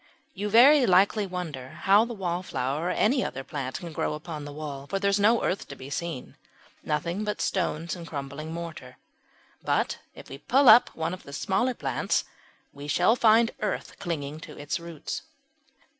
[0.33, 4.51] You very likely wonder how the Wallflower or any other plant can grow upon the
[4.51, 6.35] wall, for there is no earth to be seen
[6.81, 8.97] nothing but stones and crumbling mortar.
[9.61, 12.23] But if we pull up one of the smaller plants
[12.73, 15.21] we shall find earth clinging to its roots.